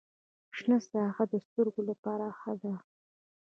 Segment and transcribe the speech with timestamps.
[0.57, 2.73] شنه ساحه د سترګو لپاره ښه ده.